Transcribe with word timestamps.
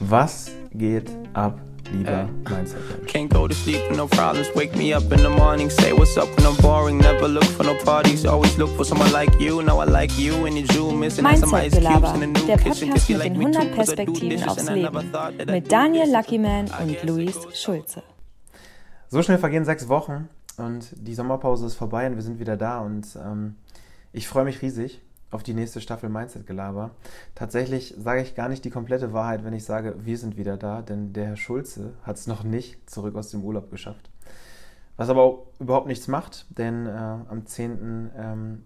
Was 0.00 0.50
geht 0.74 1.10
ab, 1.32 1.58
lieber 1.90 2.28
Mindset? 2.44 3.06
Can't 3.06 3.30
go 3.30 3.48
to 3.48 3.54
sleep 3.54 3.80
with 3.88 3.96
no 3.96 4.06
problems. 4.06 4.46
Wake 4.54 4.76
me 4.76 4.92
up 4.92 5.10
in 5.10 5.22
the 5.22 5.30
morning. 5.30 5.70
Say 5.70 5.92
what's 5.92 6.18
up 6.18 6.28
when 6.36 6.44
I'm 6.46 6.56
boring. 6.56 6.98
Never 6.98 7.26
look 7.26 7.44
for 7.44 7.64
no 7.64 7.74
parties. 7.82 8.26
Always 8.26 8.58
look 8.58 8.68
for 8.76 8.84
someone 8.84 9.10
like 9.12 9.40
you. 9.40 9.62
Now 9.62 9.80
I 9.80 9.86
like 9.86 10.12
you 10.18 10.44
and 10.44 10.58
your 10.58 10.66
jewel 10.66 10.92
missing 10.92 11.24
some 11.36 11.54
ice 11.54 11.72
cubes 11.72 12.12
in 12.12 12.22
a 12.22 12.26
new 12.26 12.46
der 12.46 12.58
kitchen. 12.58 12.90
Podcast 12.90 13.08
you 13.08 13.16
mit 13.16 13.24
like 13.24 13.32
den 13.32 13.38
me 13.38 13.44
too, 13.46 13.58
100 13.58 13.74
cause 13.74 13.92
I 13.92 14.04
do 14.04 14.12
Perspektiven 14.12 14.28
dishes 14.28 14.48
aufs 14.48 14.68
and 14.68 14.70
I 14.70 14.82
never 14.82 14.98
Leben 14.98 15.12
thought 15.12 15.38
that 15.38 15.48
I'd 15.48 15.62
mit 15.62 15.72
Daniel. 15.72 16.12
Luckyman 16.12 16.70
und 16.78 17.02
Luis 17.04 17.34
so. 17.34 17.50
Schulze. 17.54 18.02
So 19.08 19.22
schnell 19.22 19.38
vergehen 19.38 19.64
sechs 19.64 19.88
Wochen 19.88 20.28
und 20.58 20.90
die 20.94 21.14
Sommerpause 21.14 21.64
ist 21.64 21.74
vorbei 21.74 22.06
und 22.06 22.16
wir 22.16 22.22
sind 22.22 22.38
wieder 22.38 22.58
da 22.58 22.80
und 22.80 23.06
ähm, 23.16 23.54
ich 24.12 24.28
freue 24.28 24.44
mich 24.44 24.60
riesig 24.60 25.00
auf 25.30 25.42
die 25.42 25.54
nächste 25.54 25.80
Staffel 25.80 26.08
Mindset 26.08 26.46
Gelaber. 26.46 26.90
Tatsächlich 27.34 27.94
sage 27.98 28.22
ich 28.22 28.34
gar 28.34 28.48
nicht 28.48 28.64
die 28.64 28.70
komplette 28.70 29.12
Wahrheit, 29.12 29.44
wenn 29.44 29.52
ich 29.52 29.64
sage, 29.64 29.94
wir 30.04 30.18
sind 30.18 30.36
wieder 30.36 30.56
da, 30.56 30.82
denn 30.82 31.12
der 31.12 31.26
Herr 31.26 31.36
Schulze 31.36 31.94
hat 32.02 32.16
es 32.16 32.26
noch 32.26 32.44
nicht 32.44 32.88
zurück 32.88 33.16
aus 33.16 33.30
dem 33.30 33.42
Urlaub 33.42 33.70
geschafft. 33.70 34.10
Was 34.96 35.10
aber 35.10 35.22
auch 35.22 35.46
überhaupt 35.58 35.88
nichts 35.88 36.08
macht, 36.08 36.46
denn 36.56 36.86
äh, 36.86 36.90
am 36.90 37.44
10. 37.44 38.10
Ähm, 38.16 38.64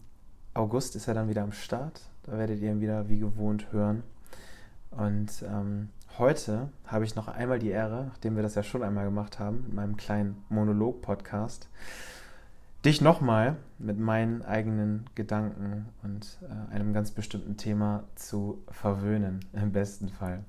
August 0.54 0.96
ist 0.96 1.08
er 1.08 1.14
dann 1.14 1.28
wieder 1.28 1.42
am 1.42 1.52
Start. 1.52 2.02
Da 2.24 2.38
werdet 2.38 2.60
ihr 2.60 2.70
ihn 2.70 2.80
wieder 2.80 3.08
wie 3.08 3.18
gewohnt 3.18 3.72
hören. 3.72 4.02
Und 4.90 5.42
ähm, 5.42 5.88
heute 6.18 6.68
habe 6.86 7.04
ich 7.04 7.14
noch 7.14 7.28
einmal 7.28 7.58
die 7.58 7.70
Ehre, 7.70 8.06
nachdem 8.08 8.36
wir 8.36 8.42
das 8.42 8.54
ja 8.54 8.62
schon 8.62 8.82
einmal 8.82 9.04
gemacht 9.04 9.38
haben, 9.38 9.62
mit 9.62 9.74
meinem 9.74 9.96
kleinen 9.96 10.44
Monolog-Podcast, 10.48 11.68
dich 12.84 13.00
nochmal 13.00 13.56
mit 13.78 13.98
meinen 13.98 14.42
eigenen 14.42 15.04
Gedanken 15.14 15.86
und 16.02 16.38
äh, 16.42 16.74
einem 16.74 16.92
ganz 16.92 17.10
bestimmten 17.10 17.56
Thema 17.56 18.04
zu 18.14 18.62
verwöhnen, 18.70 19.40
im 19.52 19.72
besten 19.72 20.08
Fall. 20.08 20.44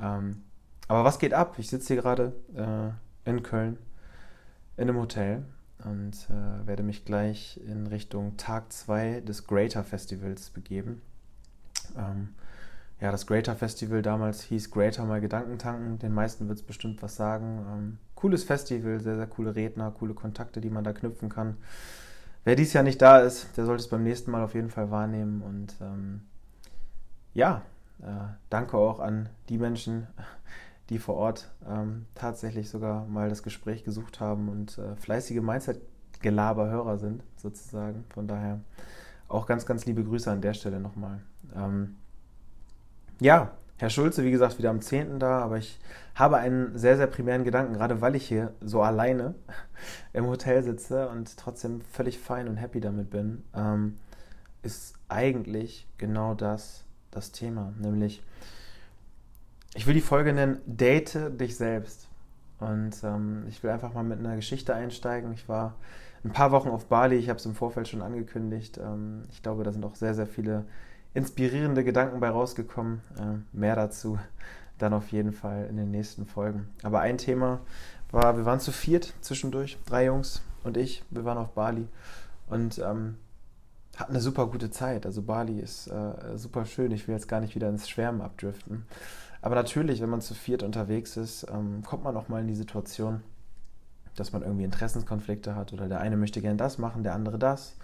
Ähm, 0.00 0.42
aber 0.88 1.04
was 1.04 1.18
geht 1.18 1.32
ab? 1.32 1.54
Ich 1.58 1.70
sitze 1.70 1.94
hier 1.94 2.02
gerade 2.02 2.34
äh, 2.54 3.28
in 3.30 3.42
Köln 3.42 3.78
in 4.76 4.88
einem 4.88 4.98
Hotel 4.98 5.44
und 5.84 6.28
äh, 6.30 6.66
werde 6.66 6.82
mich 6.82 7.04
gleich 7.04 7.60
in 7.66 7.86
Richtung 7.86 8.36
Tag 8.36 8.72
2 8.72 9.20
des 9.20 9.46
Greater 9.46 9.84
Festivals 9.84 10.50
begeben. 10.50 11.00
Ähm, 11.96 12.34
ja, 13.00 13.10
das 13.10 13.26
Greater 13.26 13.54
Festival 13.54 14.02
damals 14.02 14.42
hieß 14.42 14.70
Greater 14.70 15.04
mal 15.04 15.20
Gedanken 15.20 15.58
tanken. 15.58 15.98
Den 15.98 16.12
meisten 16.12 16.48
wird 16.48 16.58
es 16.58 16.64
bestimmt 16.64 17.02
was 17.02 17.16
sagen. 17.16 17.66
Ähm, 17.68 17.98
cooles 18.14 18.44
Festival, 18.44 19.00
sehr, 19.00 19.16
sehr 19.16 19.26
coole 19.26 19.54
Redner, 19.54 19.90
coole 19.90 20.14
Kontakte, 20.14 20.60
die 20.60 20.70
man 20.70 20.84
da 20.84 20.92
knüpfen 20.92 21.28
kann. 21.28 21.56
Wer 22.44 22.56
dies 22.56 22.72
Jahr 22.72 22.84
nicht 22.84 23.00
da 23.00 23.18
ist, 23.20 23.56
der 23.56 23.64
sollte 23.64 23.82
es 23.82 23.88
beim 23.88 24.02
nächsten 24.02 24.30
Mal 24.30 24.44
auf 24.44 24.54
jeden 24.54 24.70
Fall 24.70 24.90
wahrnehmen. 24.90 25.42
Und 25.42 25.74
ähm, 25.80 26.20
ja, 27.32 27.62
äh, 28.02 28.34
danke 28.50 28.76
auch 28.76 29.00
an 29.00 29.28
die 29.48 29.58
Menschen, 29.58 30.06
die 30.90 30.98
vor 30.98 31.14
Ort 31.14 31.50
ähm, 31.66 32.06
tatsächlich 32.14 32.68
sogar 32.68 33.06
mal 33.06 33.28
das 33.28 33.42
Gespräch 33.42 33.84
gesucht 33.84 34.20
haben 34.20 34.48
und 34.48 34.78
äh, 34.78 34.94
fleißige 34.96 35.40
Mindset-Gelaber-Hörer 35.40 36.98
sind, 36.98 37.22
sozusagen. 37.36 38.04
Von 38.10 38.28
daher 38.28 38.60
auch 39.28 39.46
ganz, 39.46 39.64
ganz 39.64 39.86
liebe 39.86 40.04
Grüße 40.04 40.30
an 40.30 40.42
der 40.42 40.52
Stelle 40.54 40.80
nochmal. 40.80 41.20
Ähm, 41.56 41.96
ja, 43.20 43.52
Herr 43.76 43.90
Schulze, 43.90 44.22
wie 44.22 44.30
gesagt, 44.30 44.58
wieder 44.58 44.70
am 44.70 44.80
10. 44.80 45.18
da, 45.18 45.40
aber 45.40 45.58
ich 45.58 45.80
habe 46.14 46.36
einen 46.36 46.78
sehr, 46.78 46.96
sehr 46.96 47.08
primären 47.08 47.42
Gedanken, 47.42 47.74
gerade 47.74 48.00
weil 48.00 48.14
ich 48.14 48.26
hier 48.26 48.52
so 48.60 48.82
alleine 48.82 49.34
im 50.12 50.26
Hotel 50.26 50.62
sitze 50.62 51.08
und 51.08 51.36
trotzdem 51.36 51.80
völlig 51.80 52.18
fein 52.18 52.48
und 52.48 52.56
happy 52.56 52.80
damit 52.80 53.10
bin, 53.10 53.42
ähm, 53.54 53.98
ist 54.62 54.94
eigentlich 55.08 55.88
genau 55.98 56.34
das 56.34 56.84
das 57.10 57.32
Thema. 57.32 57.72
Nämlich, 57.78 58.22
ich 59.74 59.86
will 59.86 59.94
die 59.94 60.00
Folge 60.00 60.32
nennen, 60.32 60.60
Date 60.66 61.40
dich 61.40 61.56
selbst. 61.56 62.08
Und 62.60 63.02
ähm, 63.02 63.44
ich 63.48 63.62
will 63.62 63.70
einfach 63.70 63.92
mal 63.92 64.04
mit 64.04 64.18
einer 64.18 64.36
Geschichte 64.36 64.74
einsteigen. 64.74 65.32
Ich 65.32 65.48
war 65.48 65.74
ein 66.24 66.32
paar 66.32 66.52
Wochen 66.52 66.68
auf 66.68 66.86
Bali, 66.86 67.16
ich 67.16 67.28
habe 67.28 67.38
es 67.38 67.46
im 67.46 67.54
Vorfeld 67.54 67.88
schon 67.88 68.02
angekündigt. 68.02 68.78
Ähm, 68.78 69.22
ich 69.30 69.42
glaube, 69.42 69.64
da 69.64 69.72
sind 69.72 69.84
auch 69.84 69.96
sehr, 69.96 70.14
sehr 70.14 70.26
viele 70.26 70.64
inspirierende 71.14 71.84
Gedanken 71.84 72.20
bei 72.20 72.28
rausgekommen. 72.28 73.00
Äh, 73.18 73.56
mehr 73.56 73.76
dazu 73.76 74.18
dann 74.78 74.92
auf 74.92 75.12
jeden 75.12 75.32
Fall 75.32 75.66
in 75.70 75.76
den 75.76 75.90
nächsten 75.90 76.26
Folgen. 76.26 76.68
Aber 76.82 77.00
ein 77.00 77.18
Thema 77.18 77.60
war, 78.10 78.36
wir 78.36 78.44
waren 78.44 78.60
zu 78.60 78.72
viert 78.72 79.14
zwischendurch, 79.20 79.78
drei 79.86 80.06
Jungs 80.06 80.42
und 80.62 80.76
ich. 80.76 81.04
Wir 81.10 81.24
waren 81.24 81.38
auf 81.38 81.52
Bali 81.52 81.88
und 82.48 82.78
ähm, 82.78 83.16
hatten 83.96 84.12
eine 84.12 84.20
super 84.20 84.46
gute 84.46 84.70
Zeit. 84.70 85.06
Also 85.06 85.22
Bali 85.22 85.60
ist 85.60 85.86
äh, 85.86 86.36
super 86.36 86.64
schön. 86.64 86.90
Ich 86.90 87.06
will 87.06 87.14
jetzt 87.14 87.28
gar 87.28 87.40
nicht 87.40 87.54
wieder 87.54 87.68
ins 87.68 87.88
Schwärmen 87.88 88.20
abdriften. 88.20 88.84
Aber 89.40 89.54
natürlich, 89.54 90.00
wenn 90.00 90.08
man 90.08 90.20
zu 90.20 90.34
viert 90.34 90.62
unterwegs 90.62 91.16
ist, 91.16 91.46
ähm, 91.52 91.82
kommt 91.84 92.02
man 92.02 92.16
auch 92.16 92.28
mal 92.28 92.40
in 92.40 92.48
die 92.48 92.54
Situation, 92.54 93.22
dass 94.16 94.32
man 94.32 94.42
irgendwie 94.42 94.64
Interessenskonflikte 94.64 95.54
hat 95.54 95.72
oder 95.72 95.88
der 95.88 96.00
eine 96.00 96.16
möchte 96.16 96.40
gern 96.40 96.56
das 96.56 96.78
machen, 96.78 97.02
der 97.02 97.14
andere 97.14 97.38
das. 97.38 97.76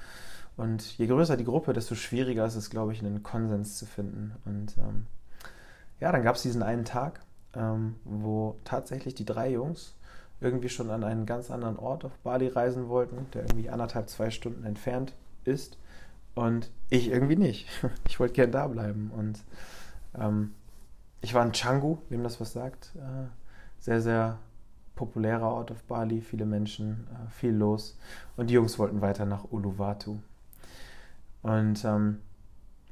Und 0.60 0.98
je 0.98 1.06
größer 1.06 1.38
die 1.38 1.44
Gruppe, 1.44 1.72
desto 1.72 1.94
schwieriger 1.94 2.44
ist 2.44 2.54
es, 2.54 2.68
glaube 2.68 2.92
ich, 2.92 3.00
einen 3.00 3.22
Konsens 3.22 3.78
zu 3.78 3.86
finden. 3.86 4.34
Und 4.44 4.76
ähm, 4.76 5.06
ja, 6.00 6.12
dann 6.12 6.22
gab 6.22 6.36
es 6.36 6.42
diesen 6.42 6.62
einen 6.62 6.84
Tag, 6.84 7.20
ähm, 7.54 7.96
wo 8.04 8.56
tatsächlich 8.64 9.14
die 9.14 9.24
drei 9.24 9.52
Jungs 9.52 9.94
irgendwie 10.38 10.68
schon 10.68 10.90
an 10.90 11.02
einen 11.02 11.24
ganz 11.24 11.50
anderen 11.50 11.78
Ort 11.78 12.04
auf 12.04 12.12
Bali 12.18 12.46
reisen 12.46 12.90
wollten, 12.90 13.26
der 13.32 13.44
irgendwie 13.44 13.70
anderthalb, 13.70 14.10
zwei 14.10 14.30
Stunden 14.30 14.64
entfernt 14.64 15.14
ist. 15.44 15.78
Und 16.34 16.70
ich 16.90 17.08
irgendwie 17.08 17.36
nicht. 17.36 17.66
Ich 18.06 18.20
wollte 18.20 18.34
gern 18.34 18.52
da 18.52 18.66
bleiben. 18.68 19.10
Und 19.16 19.40
ähm, 20.14 20.52
ich 21.22 21.32
war 21.32 21.42
in 21.42 21.52
Canggu, 21.52 21.96
wem 22.10 22.22
das 22.22 22.38
was 22.38 22.52
sagt. 22.52 22.92
Äh, 22.96 23.28
sehr, 23.78 24.02
sehr 24.02 24.36
populärer 24.94 25.48
Ort 25.48 25.70
auf 25.70 25.82
Bali, 25.84 26.20
viele 26.20 26.44
Menschen, 26.44 27.06
äh, 27.14 27.30
viel 27.30 27.52
los. 27.54 27.96
Und 28.36 28.50
die 28.50 28.54
Jungs 28.54 28.78
wollten 28.78 29.00
weiter 29.00 29.24
nach 29.24 29.50
Uluwatu. 29.50 30.18
Und 31.42 31.84
ähm, 31.84 32.18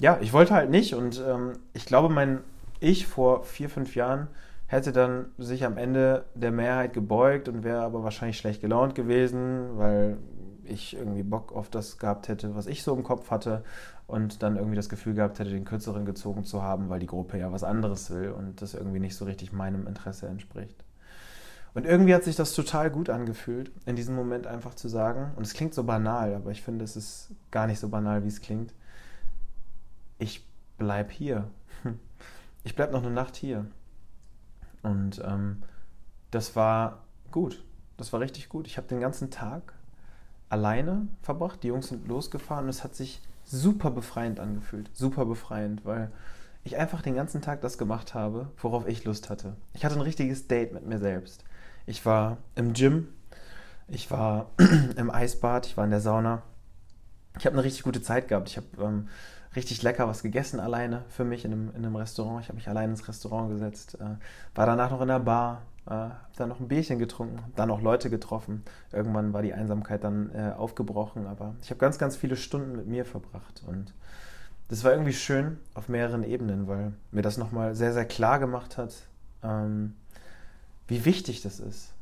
ja, 0.01 0.19
ich 0.21 0.33
wollte 0.33 0.55
halt 0.55 0.71
nicht. 0.71 0.95
Und 0.95 1.23
ähm, 1.27 1.55
ich 1.73 1.87
glaube, 1.87 2.09
mein 2.09 2.41
Ich 2.81 3.07
vor 3.07 3.45
vier, 3.45 3.69
fünf 3.69 3.95
Jahren 3.95 4.29
hätte 4.67 4.93
dann 4.93 5.27
sich 5.39 5.65
am 5.65 5.79
Ende 5.79 6.27
der 6.35 6.53
Mehrheit 6.53 6.93
gebeugt 6.93 7.49
und 7.49 7.65
wäre 7.65 7.81
aber 7.81 8.05
wahrscheinlich 8.05 8.39
schlecht 8.39 8.61
gelaunt 8.61 8.95
gewesen, 8.95 9.79
weil 9.79 10.19
ich 10.65 10.95
irgendwie 10.95 11.23
Bock 11.23 11.53
auf 11.53 11.71
das 11.71 11.99
gehabt 11.99 12.29
hätte, 12.29 12.55
was 12.55 12.67
ich 12.67 12.83
so 12.83 12.95
im 12.95 13.03
Kopf 13.03 13.31
hatte 13.31 13.65
und 14.07 14.43
dann 14.43 14.57
irgendwie 14.57 14.77
das 14.77 14.91
Gefühl 14.91 15.15
gehabt 15.15 15.39
hätte, 15.39 15.51
den 15.51 15.65
Kürzeren 15.65 16.05
gezogen 16.05 16.45
zu 16.45 16.63
haben, 16.63 16.91
weil 16.91 17.01
die 17.01 17.07
Gruppe 17.07 17.39
ja 17.39 17.51
was 17.51 17.65
anderes 17.65 18.11
will 18.11 18.31
und 18.31 18.61
das 18.61 18.75
irgendwie 18.75 19.01
nicht 19.01 19.17
so 19.17 19.25
richtig 19.25 19.53
meinem 19.53 19.87
Interesse 19.87 20.27
entspricht. 20.27 20.85
Und 21.75 21.87
irgendwie 21.87 22.15
hat 22.15 22.25
sich 22.25 22.37
das 22.37 22.55
total 22.55 22.91
gut 22.91 23.11
angefühlt, 23.11 23.71
in 23.87 23.97
diesem 23.97 24.15
Moment 24.15 24.47
einfach 24.47 24.75
zu 24.75 24.89
sagen, 24.89 25.33
und 25.37 25.47
es 25.47 25.55
klingt 25.55 25.75
so 25.75 25.85
banal, 25.85 26.35
aber 26.35 26.51
ich 26.51 26.63
finde, 26.63 26.85
es 26.85 26.97
ist 26.97 27.31
gar 27.51 27.67
nicht 27.67 27.79
so 27.79 27.89
banal, 27.89 28.25
wie 28.25 28.29
es 28.29 28.41
klingt. 28.41 28.75
Ich 30.19 30.47
bleib 30.77 31.11
hier. 31.11 31.49
Ich 32.65 32.75
bleib 32.75 32.93
noch 32.93 33.03
eine 33.03 33.13
Nacht 33.13 33.37
hier. 33.37 33.65
Und 34.83 35.23
ähm, 35.25 35.63
das 36.31 36.55
war 36.57 37.05
gut. 37.31 37.65
Das 37.97 38.13
war 38.13 38.21
richtig 38.21 38.49
gut. 38.49 38.67
Ich 38.67 38.77
habe 38.77 38.89
den 38.89 39.01
ganzen 39.01 39.31
Tag 39.31 39.73
alleine 40.51 41.07
verbracht. 41.23 41.63
Die 41.63 41.69
Jungs 41.69 41.89
sind 41.89 42.07
losgefahren 42.09 42.65
und 42.65 42.71
es 42.71 42.85
hat 42.85 42.95
sich 42.95 43.23
super 43.45 43.91
befreiend 43.91 44.41
angefühlt. 44.41 44.91
Super 44.93 45.25
befreiend, 45.25 45.85
weil 45.85 46.11
ich 46.65 46.77
einfach 46.77 47.01
den 47.01 47.15
ganzen 47.15 47.41
Tag 47.41 47.61
das 47.63 47.79
gemacht 47.79 48.15
habe, 48.15 48.51
worauf 48.59 48.87
ich 48.87 49.05
Lust 49.05 49.31
hatte. 49.31 49.57
Ich 49.73 49.85
hatte 49.85 49.95
ein 49.95 50.03
richtiges 50.03 50.49
Date 50.49 50.75
mit 50.75 50.87
mir 50.87 50.99
selbst. 50.99 51.45
Ich 51.89 52.05
war 52.05 52.37
im 52.55 52.75
Gym, 52.75 53.09
ich 53.89 54.11
war 54.11 54.51
im 54.97 55.11
Eisbad, 55.11 55.65
ich 55.65 55.79
war 55.79 55.85
in 55.85 55.91
der 55.91 56.03
Sauna. 56.03 56.43
Ich 57.39 57.47
habe 57.47 57.55
eine 57.55 57.65
richtig 57.65 57.83
gute 57.83 58.03
Zeit 58.03 58.29
gehabt. 58.29 58.51
Ich 58.51 58.59
habe 58.59 58.67
ähm, 58.79 59.09
richtig 59.57 59.83
lecker 59.83 60.07
was 60.07 60.23
gegessen 60.23 60.61
alleine 60.61 61.07
für 61.09 61.25
mich 61.25 61.47
in 61.47 61.53
einem, 61.53 61.69
in 61.71 61.77
einem 61.77 61.97
Restaurant. 61.97 62.43
Ich 62.43 62.49
habe 62.49 62.57
mich 62.57 62.69
allein 62.69 62.91
ins 62.91 63.09
Restaurant 63.09 63.49
gesetzt, 63.49 63.97
äh, 64.03 64.17
war 64.55 64.67
danach 64.67 64.91
noch 64.91 65.01
in 65.01 65.09
der 65.09 65.19
Bar, 65.19 65.63
äh, 65.87 65.93
habe 65.93 66.21
dann 66.37 66.51
noch 66.51 66.61
ein 66.61 66.69
Bierchen 66.69 66.99
getrunken, 66.99 67.39
dann 67.57 67.71
auch 67.71 67.81
Leute 67.81 68.11
getroffen. 68.11 68.65
Irgendwann 68.93 69.33
war 69.33 69.41
die 69.41 69.55
Einsamkeit 69.55 70.05
dann 70.05 70.31
äh, 70.35 70.53
aufgebrochen, 70.55 71.27
aber 71.27 71.55
ich 71.63 71.71
habe 71.71 71.81
ganz, 71.81 71.97
ganz 71.97 72.17
viele 72.17 72.37
Stunden 72.37 72.77
mit 72.77 72.87
mir 72.87 73.07
verbracht 73.07 73.63
und 73.67 73.95
das 74.69 74.85
war 74.85 74.93
irgendwie 74.93 75.15
schön 75.15 75.57
auf 75.73 75.89
mehreren 75.89 76.23
Ebenen, 76.23 76.69
weil 76.69 76.93
mir 77.13 77.23
das 77.23 77.39
nochmal 77.39 77.75
sehr, 77.75 77.95
sehr 77.95 78.05
klar 78.05 78.39
gemacht 78.39 78.77
hat, 78.77 78.93
ähm, 79.43 79.95
wie 80.89 81.05
wichtig 81.05 81.43
das 81.43 81.61
ist, 81.61 81.93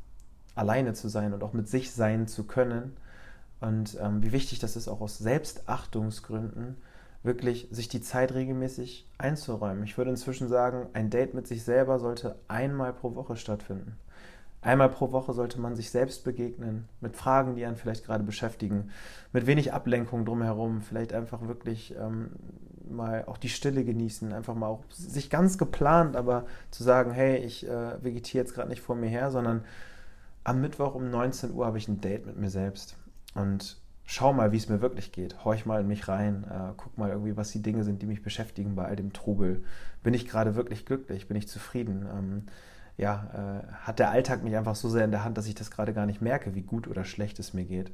alleine 0.54 0.94
zu 0.94 1.08
sein 1.08 1.34
und 1.34 1.42
auch 1.42 1.52
mit 1.52 1.68
sich 1.68 1.92
sein 1.92 2.26
zu 2.28 2.44
können. 2.44 2.96
Und 3.60 3.98
ähm, 4.00 4.22
wie 4.22 4.32
wichtig 4.32 4.58
das 4.58 4.76
ist, 4.76 4.88
auch 4.88 5.00
aus 5.00 5.18
Selbstachtungsgründen, 5.18 6.76
wirklich 7.22 7.68
sich 7.70 7.88
die 7.88 8.00
Zeit 8.00 8.32
regelmäßig 8.34 9.06
einzuräumen. 9.18 9.84
Ich 9.84 9.98
würde 9.98 10.10
inzwischen 10.10 10.48
sagen, 10.48 10.86
ein 10.92 11.10
Date 11.10 11.34
mit 11.34 11.46
sich 11.46 11.64
selber 11.64 11.98
sollte 11.98 12.38
einmal 12.48 12.92
pro 12.92 13.14
Woche 13.14 13.36
stattfinden. 13.36 13.98
Einmal 14.66 14.88
pro 14.88 15.12
Woche 15.12 15.32
sollte 15.32 15.60
man 15.60 15.76
sich 15.76 15.90
selbst 15.90 16.24
begegnen, 16.24 16.88
mit 17.00 17.14
Fragen, 17.14 17.54
die 17.54 17.64
einen 17.64 17.76
vielleicht 17.76 18.04
gerade 18.04 18.24
beschäftigen, 18.24 18.90
mit 19.32 19.46
wenig 19.46 19.72
Ablenkung 19.72 20.24
drumherum, 20.24 20.82
vielleicht 20.82 21.12
einfach 21.12 21.46
wirklich 21.46 21.94
ähm, 21.96 22.30
mal 22.90 23.22
auch 23.26 23.38
die 23.38 23.48
Stille 23.48 23.84
genießen, 23.84 24.32
einfach 24.32 24.56
mal 24.56 24.66
auch 24.66 24.82
sich 24.90 25.30
ganz 25.30 25.56
geplant, 25.56 26.16
aber 26.16 26.46
zu 26.72 26.82
sagen, 26.82 27.12
hey, 27.12 27.36
ich 27.36 27.64
äh, 27.64 28.02
vegetiere 28.02 28.42
jetzt 28.42 28.54
gerade 28.54 28.68
nicht 28.68 28.80
vor 28.80 28.96
mir 28.96 29.06
her, 29.06 29.30
sondern 29.30 29.62
am 30.42 30.60
Mittwoch 30.60 30.96
um 30.96 31.10
19 31.10 31.54
Uhr 31.54 31.64
habe 31.64 31.78
ich 31.78 31.86
ein 31.86 32.00
Date 32.00 32.26
mit 32.26 32.36
mir 32.36 32.50
selbst 32.50 32.96
und 33.36 33.80
schau 34.04 34.32
mal, 34.32 34.50
wie 34.50 34.56
es 34.56 34.68
mir 34.68 34.80
wirklich 34.80 35.12
geht. 35.12 35.44
Horch 35.44 35.64
mal 35.64 35.82
in 35.82 35.86
mich 35.86 36.08
rein, 36.08 36.42
äh, 36.50 36.72
guck 36.76 36.98
mal 36.98 37.10
irgendwie, 37.10 37.36
was 37.36 37.52
die 37.52 37.62
Dinge 37.62 37.84
sind, 37.84 38.02
die 38.02 38.06
mich 38.06 38.24
beschäftigen 38.24 38.74
bei 38.74 38.86
all 38.86 38.96
dem 38.96 39.12
Trubel. 39.12 39.62
Bin 40.02 40.12
ich 40.12 40.26
gerade 40.26 40.56
wirklich 40.56 40.86
glücklich? 40.86 41.28
Bin 41.28 41.36
ich 41.36 41.46
zufrieden? 41.46 42.04
Ähm, 42.12 42.42
ja, 42.96 43.62
äh, 43.62 43.72
hat 43.82 43.98
der 43.98 44.10
Alltag 44.10 44.42
mich 44.42 44.56
einfach 44.56 44.74
so 44.74 44.88
sehr 44.88 45.04
in 45.04 45.10
der 45.10 45.24
Hand, 45.24 45.36
dass 45.36 45.46
ich 45.46 45.54
das 45.54 45.70
gerade 45.70 45.92
gar 45.92 46.06
nicht 46.06 46.22
merke, 46.22 46.54
wie 46.54 46.62
gut 46.62 46.88
oder 46.88 47.04
schlecht 47.04 47.38
es 47.38 47.52
mir 47.52 47.64
geht. 47.64 47.92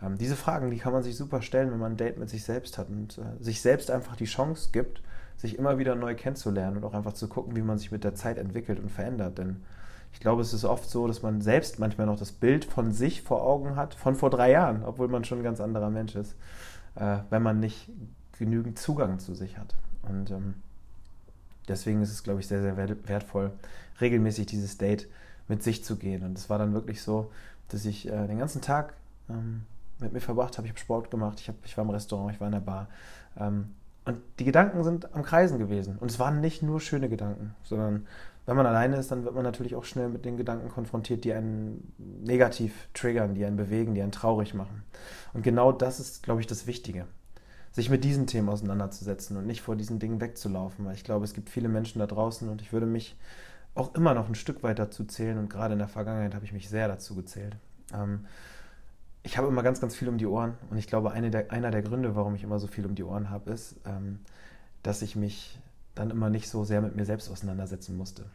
Ähm, 0.00 0.18
diese 0.18 0.36
Fragen, 0.36 0.70
die 0.70 0.78
kann 0.78 0.92
man 0.92 1.02
sich 1.02 1.16
super 1.16 1.42
stellen, 1.42 1.70
wenn 1.70 1.78
man 1.78 1.92
ein 1.92 1.96
Date 1.96 2.18
mit 2.18 2.28
sich 2.28 2.44
selbst 2.44 2.78
hat 2.78 2.88
und 2.88 3.18
äh, 3.18 3.42
sich 3.42 3.60
selbst 3.60 3.90
einfach 3.90 4.16
die 4.16 4.24
Chance 4.24 4.70
gibt, 4.72 5.02
sich 5.36 5.58
immer 5.58 5.78
wieder 5.78 5.94
neu 5.94 6.14
kennenzulernen 6.14 6.78
und 6.78 6.84
auch 6.84 6.94
einfach 6.94 7.12
zu 7.12 7.28
gucken, 7.28 7.54
wie 7.56 7.62
man 7.62 7.78
sich 7.78 7.92
mit 7.92 8.04
der 8.04 8.14
Zeit 8.14 8.38
entwickelt 8.38 8.80
und 8.80 8.90
verändert. 8.90 9.38
Denn 9.38 9.62
ich 10.12 10.20
glaube, 10.20 10.42
es 10.42 10.52
ist 10.52 10.64
oft 10.64 10.88
so, 10.88 11.06
dass 11.06 11.22
man 11.22 11.40
selbst 11.40 11.78
manchmal 11.78 12.06
noch 12.06 12.18
das 12.18 12.32
Bild 12.32 12.64
von 12.64 12.92
sich 12.92 13.22
vor 13.22 13.42
Augen 13.42 13.76
hat, 13.76 13.94
von 13.94 14.14
vor 14.14 14.30
drei 14.30 14.50
Jahren, 14.50 14.84
obwohl 14.84 15.08
man 15.08 15.24
schon 15.24 15.38
ein 15.38 15.44
ganz 15.44 15.60
anderer 15.60 15.90
Mensch 15.90 16.14
ist, 16.16 16.36
äh, 16.96 17.18
wenn 17.30 17.42
man 17.42 17.60
nicht 17.60 17.90
genügend 18.38 18.78
Zugang 18.78 19.18
zu 19.18 19.34
sich 19.34 19.58
hat. 19.58 19.74
Und 20.02 20.30
ähm, 20.30 20.54
deswegen 21.68 22.02
ist 22.02 22.12
es, 22.12 22.22
glaube 22.22 22.40
ich, 22.40 22.46
sehr, 22.46 22.62
sehr 22.62 22.76
wertvoll, 22.76 23.52
regelmäßig 24.00 24.46
dieses 24.46 24.78
Date 24.78 25.08
mit 25.48 25.62
sich 25.62 25.84
zu 25.84 25.96
gehen. 25.96 26.24
Und 26.24 26.38
es 26.38 26.50
war 26.50 26.58
dann 26.58 26.74
wirklich 26.74 27.02
so, 27.02 27.30
dass 27.68 27.84
ich 27.84 28.08
äh, 28.08 28.26
den 28.26 28.38
ganzen 28.38 28.60
Tag 28.60 28.94
ähm, 29.28 29.62
mit 29.98 30.12
mir 30.12 30.20
verbracht 30.20 30.58
habe. 30.58 30.66
Ich 30.66 30.72
habe 30.72 30.80
Sport 30.80 31.10
gemacht, 31.10 31.40
ich, 31.40 31.48
hab, 31.48 31.56
ich 31.64 31.76
war 31.76 31.84
im 31.84 31.90
Restaurant, 31.90 32.34
ich 32.34 32.40
war 32.40 32.48
in 32.48 32.52
der 32.52 32.60
Bar. 32.60 32.88
Ähm, 33.38 33.70
und 34.04 34.18
die 34.38 34.44
Gedanken 34.44 34.82
sind 34.82 35.14
am 35.14 35.22
Kreisen 35.22 35.58
gewesen. 35.58 35.96
Und 35.98 36.10
es 36.10 36.18
waren 36.18 36.40
nicht 36.40 36.62
nur 36.62 36.80
schöne 36.80 37.08
Gedanken, 37.08 37.54
sondern 37.62 38.06
wenn 38.46 38.56
man 38.56 38.66
alleine 38.66 38.96
ist, 38.96 39.12
dann 39.12 39.24
wird 39.24 39.34
man 39.36 39.44
natürlich 39.44 39.76
auch 39.76 39.84
schnell 39.84 40.08
mit 40.08 40.24
den 40.24 40.36
Gedanken 40.36 40.68
konfrontiert, 40.68 41.22
die 41.22 41.32
einen 41.32 41.92
negativ 41.98 42.88
triggern, 42.94 43.34
die 43.34 43.44
einen 43.44 43.56
bewegen, 43.56 43.94
die 43.94 44.02
einen 44.02 44.10
traurig 44.10 44.54
machen. 44.54 44.82
Und 45.32 45.42
genau 45.42 45.70
das 45.70 46.00
ist, 46.00 46.24
glaube 46.24 46.40
ich, 46.40 46.48
das 46.48 46.66
Wichtige 46.66 47.06
sich 47.72 47.88
mit 47.88 48.04
diesen 48.04 48.26
Themen 48.26 48.48
auseinanderzusetzen 48.48 49.36
und 49.36 49.46
nicht 49.46 49.62
vor 49.62 49.76
diesen 49.76 49.98
Dingen 49.98 50.20
wegzulaufen, 50.20 50.84
weil 50.84 50.94
ich 50.94 51.04
glaube, 51.04 51.24
es 51.24 51.34
gibt 51.34 51.48
viele 51.48 51.68
Menschen 51.68 51.98
da 51.98 52.06
draußen 52.06 52.48
und 52.48 52.60
ich 52.60 52.72
würde 52.72 52.86
mich 52.86 53.16
auch 53.74 53.94
immer 53.94 54.12
noch 54.12 54.28
ein 54.28 54.34
Stück 54.34 54.62
weit 54.62 54.78
dazu 54.78 55.04
zählen 55.04 55.38
und 55.38 55.48
gerade 55.48 55.72
in 55.72 55.78
der 55.78 55.88
Vergangenheit 55.88 56.34
habe 56.34 56.44
ich 56.44 56.52
mich 56.52 56.68
sehr 56.68 56.86
dazu 56.86 57.14
gezählt. 57.14 57.56
Ähm, 57.94 58.26
ich 59.22 59.38
habe 59.38 59.48
immer 59.48 59.62
ganz, 59.62 59.80
ganz 59.80 59.96
viel 59.96 60.08
um 60.08 60.18
die 60.18 60.26
Ohren 60.26 60.54
und 60.70 60.76
ich 60.76 60.86
glaube, 60.86 61.12
der, 61.30 61.50
einer 61.50 61.70
der 61.70 61.82
Gründe, 61.82 62.14
warum 62.14 62.34
ich 62.34 62.42
immer 62.42 62.58
so 62.58 62.66
viel 62.66 62.84
um 62.84 62.94
die 62.94 63.04
Ohren 63.04 63.30
habe, 63.30 63.50
ist, 63.50 63.76
ähm, 63.86 64.18
dass 64.82 65.00
ich 65.00 65.16
mich 65.16 65.58
dann 65.94 66.10
immer 66.10 66.28
nicht 66.28 66.50
so 66.50 66.64
sehr 66.64 66.82
mit 66.82 66.96
mir 66.96 67.06
selbst 67.06 67.30
auseinandersetzen 67.30 67.96
musste. 67.96 68.26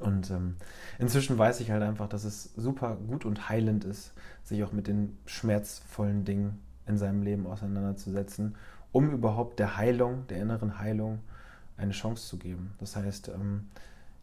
Und 0.00 0.30
ähm, 0.30 0.56
inzwischen 0.98 1.38
weiß 1.38 1.60
ich 1.60 1.70
halt 1.70 1.82
einfach, 1.82 2.08
dass 2.08 2.24
es 2.24 2.52
super 2.56 2.96
gut 2.96 3.24
und 3.24 3.48
heilend 3.48 3.84
ist, 3.84 4.12
sich 4.42 4.64
auch 4.64 4.72
mit 4.72 4.88
den 4.88 5.16
schmerzvollen 5.26 6.24
Dingen 6.24 6.58
in 6.86 6.98
seinem 6.98 7.22
Leben 7.22 7.46
auseinanderzusetzen, 7.46 8.56
um 8.92 9.10
überhaupt 9.10 9.58
der 9.58 9.76
Heilung, 9.76 10.26
der 10.28 10.38
inneren 10.38 10.78
Heilung, 10.78 11.20
eine 11.76 11.92
Chance 11.92 12.28
zu 12.28 12.38
geben. 12.38 12.74
Das 12.78 12.96
heißt, 12.96 13.28
ähm, 13.28 13.68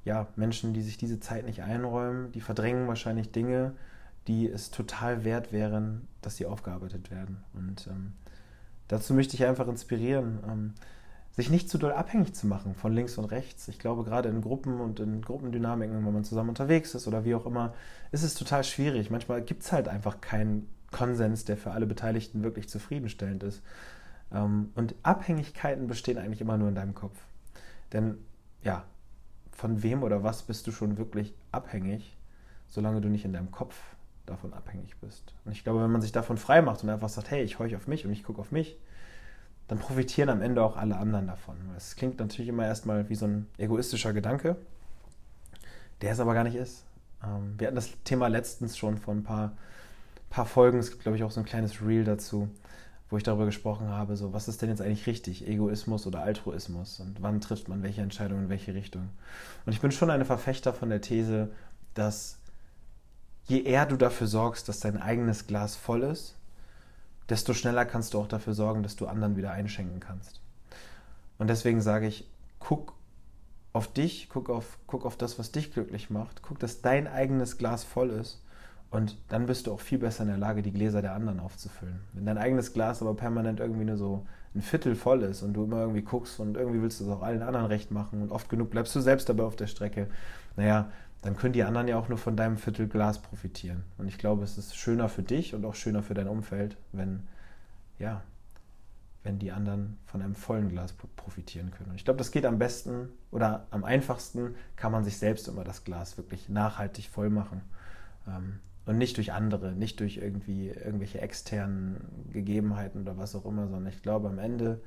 ja, 0.06 0.28
Menschen, 0.36 0.74
die 0.74 0.82
sich 0.82 0.98
diese 0.98 1.20
Zeit 1.20 1.46
nicht 1.46 1.64
einräumen, 1.64 2.32
die 2.32 2.42
verdrängen 2.42 2.88
wahrscheinlich 2.88 3.32
Dinge, 3.32 3.74
die 4.28 4.48
es 4.48 4.72
total 4.72 5.24
wert 5.24 5.52
wären, 5.52 6.08
dass 6.22 6.38
sie 6.38 6.46
aufgearbeitet 6.46 7.12
werden. 7.12 7.44
Und 7.54 7.88
ähm, 7.88 8.14
dazu 8.88 9.14
möchte 9.14 9.36
ich 9.36 9.46
einfach 9.46 9.68
inspirieren, 9.68 10.40
ähm, 10.48 10.74
sich 11.32 11.50
nicht 11.50 11.70
zu 11.70 11.78
doll 11.78 11.94
abhängig 11.94 12.36
zu 12.36 12.46
machen 12.46 12.76
von 12.76 12.94
links 12.94 13.18
und 13.18 13.26
rechts. 13.26 13.68
Ich 13.68 13.80
glaube, 13.80 14.04
gerade 14.04 14.30
in 14.30 14.42
Gruppen 14.42 14.80
und 14.80 15.00
in 15.00 15.22
Gruppendynamiken, 15.22 16.06
wenn 16.06 16.14
man 16.14 16.24
zusammen 16.24 16.50
unterwegs 16.50 16.94
ist 16.94 17.08
oder 17.08 17.24
wie 17.24 17.36
auch 17.36 17.46
immer, 17.46 17.74
ist 18.12 18.24
es 18.24 18.34
total 18.34 18.64
schwierig. 18.64 19.10
Manchmal 19.10 19.42
gibt 19.42 19.64
es 19.64 19.72
halt 19.72 19.88
einfach 19.88 20.20
keinen 20.20 20.68
Konsens, 20.92 21.46
der 21.46 21.58
für 21.58 21.72
alle 21.72 21.86
Beteiligten 21.86 22.44
wirklich 22.44 22.70
zufriedenstellend 22.70 23.44
ist. 23.44 23.62
Ähm, 24.32 24.72
und 24.76 24.96
Abhängigkeiten 25.04 25.88
bestehen 25.88 26.18
eigentlich 26.18 26.42
immer 26.42 26.58
nur 26.58 26.70
in 26.70 26.76
deinem 26.76 26.94
Kopf. 26.94 27.18
Denn 27.94 28.18
ja, 28.64 28.86
von 29.52 29.84
wem 29.84 30.04
oder 30.04 30.24
was 30.24 30.44
bist 30.44 30.68
du 30.68 30.72
schon 30.72 30.98
wirklich 30.98 31.34
abhängig, 31.52 32.18
solange 32.68 33.02
du 33.02 33.10
nicht 33.10 33.26
in 33.26 33.34
deinem 33.34 33.52
Kopf 33.52 33.76
davon 34.26 34.54
abhängig 34.54 34.96
bist. 34.98 35.34
Und 35.46 35.52
ich 35.52 35.64
glaube, 35.64 35.84
wenn 35.84 35.92
man 35.92 36.02
sich 36.02 36.12
davon 36.12 36.38
frei 36.38 36.62
macht 36.62 36.84
und 36.84 36.90
einfach 36.90 37.10
sagt, 37.10 37.32
hey, 37.32 37.44
ich 37.44 37.60
horche 37.60 37.76
auf 37.76 37.88
mich 37.88 38.06
und 38.06 38.12
ich 38.12 38.24
gucke 38.24 38.40
auf 38.40 38.52
mich, 38.52 38.78
dann 39.68 39.80
profitieren 39.80 40.30
am 40.30 40.42
Ende 40.42 40.64
auch 40.64 40.78
alle 40.78 40.98
anderen 40.98 41.28
davon. 41.28 41.56
Es 41.78 41.96
klingt 41.96 42.20
natürlich 42.20 42.50
immer 42.50 42.66
erstmal 42.66 43.10
wie 43.10 43.16
so 43.16 43.26
ein 43.26 43.48
egoistischer 43.58 44.14
Gedanke, 44.14 44.58
der 46.02 46.14
es 46.14 46.20
aber 46.20 46.34
gar 46.34 46.44
nicht 46.44 46.56
ist. 46.56 46.84
Ähm, 47.24 47.56
wir 47.58 47.68
hatten 47.68 47.76
das 47.76 47.92
Thema 48.04 48.28
letztens 48.28 48.78
schon 48.78 48.98
vor 48.98 49.14
ein 49.14 49.24
paar 49.24 49.54
paar 50.32 50.48
Folgen, 50.48 50.80
es 50.80 50.90
gibt 50.90 51.04
glaube 51.04 51.18
ich 51.18 51.24
auch 51.24 51.30
so 51.30 51.40
ein 51.40 51.46
kleines 51.46 51.86
Reel 51.86 52.04
dazu, 52.04 52.50
wo 53.10 53.18
ich 53.18 53.24
darüber 53.24 53.46
gesprochen 53.46 53.90
habe, 53.90 54.16
so 54.16 54.34
was 54.34 54.48
ist 54.48 54.62
denn 54.62 54.70
jetzt 54.70 54.82
eigentlich 54.82 55.06
richtig, 55.06 55.48
Egoismus 55.48 56.08
oder 56.08 56.24
Altruismus? 56.24 57.00
Und 57.02 57.22
wann 57.22 57.42
trifft 57.42 57.68
man 57.68 57.84
welche 57.84 58.02
Entscheidung 58.02 58.40
in 58.40 58.50
welche 58.50 58.74
Richtung. 58.74 59.10
Und 59.66 59.74
ich 59.74 59.82
bin 59.82 59.92
schon 59.92 60.10
eine 60.10 60.26
Verfechter 60.26 60.74
von 60.74 60.90
der 60.90 61.02
These, 61.02 61.52
dass 61.94 62.40
je 63.46 63.62
eher 63.62 63.86
du 63.86 63.98
dafür 63.98 64.28
sorgst, 64.28 64.70
dass 64.70 64.80
dein 64.80 64.98
eigenes 65.00 65.46
Glas 65.46 65.76
voll 65.76 66.04
ist, 66.04 66.36
desto 67.30 67.54
schneller 67.54 67.86
kannst 67.86 68.14
du 68.14 68.20
auch 68.20 68.28
dafür 68.28 68.54
sorgen, 68.54 68.82
dass 68.82 68.96
du 68.96 69.08
anderen 69.08 69.36
wieder 69.36 69.52
einschenken 69.52 70.00
kannst. 70.00 70.42
Und 71.38 71.50
deswegen 71.50 71.82
sage 71.82 72.08
ich, 72.08 72.30
guck 72.60 72.94
auf 73.74 73.92
dich, 73.92 74.30
guck 74.30 74.50
auf, 74.50 74.78
guck 74.88 75.06
auf 75.06 75.18
das, 75.18 75.38
was 75.38 75.52
dich 75.52 75.74
glücklich 75.74 76.10
macht, 76.10 76.42
guck, 76.42 76.60
dass 76.60 76.82
dein 76.82 77.08
eigenes 77.08 77.58
Glas 77.58 77.84
voll 77.84 78.10
ist 78.10 78.42
und 78.92 79.18
dann 79.30 79.46
bist 79.46 79.68
du 79.68 79.74
auch 79.74 79.80
viel 79.80 79.98
besser 79.98 80.24
in 80.24 80.30
der 80.30 80.38
Lage, 80.38 80.62
die 80.62 80.74
Gläser 80.74 81.02
der 81.02 81.16
anderen 81.16 81.40
aufzufüllen. 81.40 82.02
Wenn 82.14 82.26
dein 82.26 82.38
eigenes 82.38 82.74
Glas 82.74 83.02
aber 83.02 83.16
permanent 83.16 83.62
irgendwie 83.62 83.86
nur 83.86 83.98
so 83.98 84.26
ein 84.54 84.62
Viertel 84.62 84.96
voll 84.96 85.24
ist 85.24 85.44
und 85.44 85.54
du 85.54 85.64
immer 85.64 85.80
irgendwie 85.80 86.02
guckst 86.02 86.42
und 86.42 86.58
irgendwie 86.58 86.82
willst 86.82 87.00
du 87.00 87.06
es 87.06 87.10
auch 87.10 87.22
allen 87.22 87.42
anderen 87.42 87.68
recht 87.68 87.92
machen 87.92 88.22
und 88.22 88.32
oft 88.32 88.50
genug 88.50 88.70
bleibst 88.70 88.94
du 88.94 89.00
selbst 89.00 89.30
dabei 89.30 89.44
auf 89.44 89.56
der 89.56 89.68
Strecke, 89.68 90.08
naja, 90.58 90.92
dann 91.22 91.38
können 91.38 91.54
die 91.54 91.64
anderen 91.64 91.88
ja 91.88 91.98
auch 91.98 92.10
nur 92.10 92.18
von 92.18 92.36
deinem 92.36 92.58
Viertel 92.58 92.88
Glas 92.88 93.20
profitieren. 93.20 93.84
Und 93.98 94.10
ich 94.10 94.18
glaube, 94.18 94.44
es 94.44 94.58
ist 94.58 94.76
schöner 94.76 95.08
für 95.08 95.24
dich 95.24 95.56
und 95.56 95.64
auch 95.64 95.76
schöner 95.76 96.04
für 96.04 96.14
dein 96.14 96.28
Umfeld, 96.28 96.76
wenn, 96.92 97.28
ja, 97.98 98.22
wenn 99.24 99.40
die 99.40 99.52
anderen 99.54 100.00
von 100.06 100.22
einem 100.22 100.36
vollen 100.36 100.68
Glas 100.68 100.94
profitieren 101.16 101.72
können. 101.72 101.92
Und 101.92 101.96
ich 101.96 102.04
glaube, 102.04 102.18
das 102.18 102.32
geht 102.32 102.46
am 102.46 102.58
besten 102.58 103.08
oder 103.30 103.68
am 103.70 103.86
einfachsten 103.86 104.56
kann 104.76 104.92
man 104.92 105.06
sich 105.06 105.18
selbst 105.18 105.48
immer 105.48 105.64
das 105.64 105.86
Glas 105.86 106.18
wirklich 106.18 106.50
nachhaltig 106.50 107.08
voll 107.08 107.30
machen. 107.30 107.62
Ähm, 108.28 108.60
und 108.86 108.98
nicht 108.98 109.18
durch 109.18 109.32
andere, 109.32 109.74
nicht 109.74 110.00
durch 110.00 110.18
irgendwie 110.18 110.70
irgendwelche 110.70 111.22
externen 111.22 111.98
Gegebenheiten 112.32 113.02
oder 113.02 113.18
was 113.18 113.36
auch 113.36 113.46
immer, 113.46 113.68
sondern 113.68 113.88
ich 113.88 114.02
glaube, 114.02 114.30
am 114.30 114.40
Ende 114.40 114.82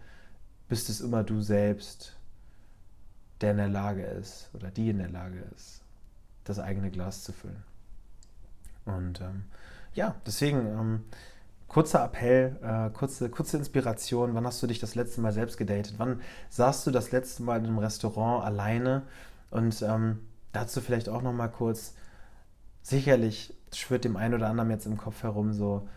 bist 0.69 0.89
es 0.89 1.01
immer 1.01 1.23
du 1.23 1.41
selbst, 1.41 2.17
der 3.41 3.53
in 3.53 3.57
der 3.59 3.69
Lage 3.69 4.03
ist 4.03 4.51
oder 4.55 4.71
die 4.71 4.91
in 4.91 4.99
der 4.99 5.11
Lage 5.11 5.45
ist, 5.55 5.83
das 6.45 6.59
eigene 6.59 6.91
Glas 6.91 7.23
zu 7.23 7.33
füllen. 7.33 7.63
Und 8.85 9.21
ähm, 9.21 9.45
ja, 9.95 10.15
deswegen 10.27 10.67
ähm, 10.67 11.05
kurzer 11.69 12.05
Appell, 12.05 12.57
äh, 12.63 12.91
kurze, 12.91 13.29
kurze 13.31 13.57
Inspiration. 13.57 14.35
Wann 14.35 14.47
hast 14.47 14.63
du 14.63 14.67
dich 14.67 14.79
das 14.79 14.95
letzte 14.95 15.21
Mal 15.21 15.33
selbst 15.33 15.57
gedatet? 15.57 15.95
Wann 15.99 16.21
saßt 16.51 16.87
du 16.87 16.91
das 16.91 17.13
letzte 17.13 17.43
Mal 17.43 17.59
in 17.59 17.67
einem 17.67 17.79
Restaurant 17.79 18.45
alleine? 18.45 19.03
Und 19.51 19.83
ähm, 19.83 20.21
dazu 20.53 20.81
vielleicht 20.81 21.09
auch 21.09 21.23
noch 21.23 21.33
mal 21.33 21.49
kurz. 21.49 21.95
Sicherlich 22.85 23.55
schwirrt 23.73 24.05
dem 24.05 24.19
einen 24.19 24.35
oder 24.35 24.51
anderen 24.51 24.69
jetzt 24.69 24.85
im 24.85 24.99
Kopf 24.99 25.23
herum, 25.23 25.55
so, 25.55 25.89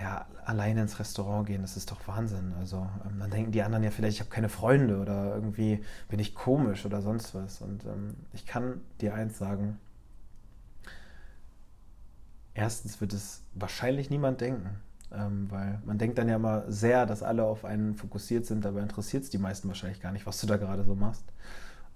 ja, 0.00 0.24
alleine 0.44 0.82
ins 0.82 1.00
Restaurant 1.00 1.48
gehen, 1.48 1.62
das 1.62 1.76
ist 1.76 1.90
doch 1.90 2.06
Wahnsinn. 2.06 2.54
Also 2.60 2.88
ähm, 3.04 3.18
dann 3.18 3.30
denken 3.32 3.50
die 3.50 3.60
anderen 3.64 3.82
ja 3.82 3.90
vielleicht, 3.90 4.14
ich 4.14 4.20
habe 4.20 4.30
keine 4.30 4.48
Freunde 4.48 5.00
oder 5.00 5.34
irgendwie 5.34 5.84
bin 6.08 6.20
ich 6.20 6.36
komisch 6.36 6.86
oder 6.86 7.02
sonst 7.02 7.34
was. 7.34 7.60
Und 7.60 7.84
ähm, 7.86 8.14
ich 8.32 8.46
kann 8.46 8.80
dir 9.00 9.14
eins 9.14 9.36
sagen. 9.36 9.80
Erstens 12.54 13.00
wird 13.00 13.14
es 13.14 13.42
wahrscheinlich 13.54 14.08
niemand 14.08 14.40
denken, 14.40 14.80
ähm, 15.12 15.50
weil 15.50 15.82
man 15.84 15.98
denkt 15.98 16.18
dann 16.18 16.28
ja 16.28 16.36
immer 16.36 16.70
sehr, 16.70 17.04
dass 17.04 17.24
alle 17.24 17.42
auf 17.42 17.64
einen 17.64 17.96
fokussiert 17.96 18.46
sind, 18.46 18.64
dabei 18.64 18.82
interessiert 18.82 19.24
es 19.24 19.30
die 19.30 19.38
meisten 19.38 19.66
wahrscheinlich 19.66 20.00
gar 20.00 20.12
nicht, 20.12 20.26
was 20.26 20.40
du 20.40 20.46
da 20.46 20.56
gerade 20.56 20.84
so 20.84 20.94
machst. 20.94 21.24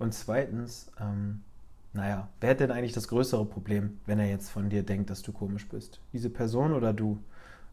Und 0.00 0.14
zweitens, 0.14 0.90
ähm, 1.00 1.44
naja, 1.92 2.28
wer 2.40 2.50
hat 2.50 2.60
denn 2.60 2.70
eigentlich 2.70 2.92
das 2.92 3.08
größere 3.08 3.44
Problem, 3.46 4.00
wenn 4.06 4.18
er 4.18 4.28
jetzt 4.28 4.50
von 4.50 4.70
dir 4.70 4.82
denkt, 4.82 5.10
dass 5.10 5.22
du 5.22 5.32
komisch 5.32 5.68
bist? 5.68 6.00
Diese 6.12 6.30
Person 6.30 6.72
oder 6.72 6.92
du? 6.92 7.22